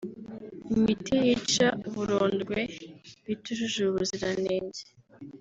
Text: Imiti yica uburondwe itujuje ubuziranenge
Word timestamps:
Imiti 0.75 1.13
yica 1.25 1.67
uburondwe 1.87 2.59
itujuje 3.33 3.79
ubuziranenge 3.89 4.81